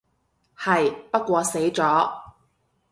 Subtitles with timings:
[0.57, 2.11] 係，不過死咗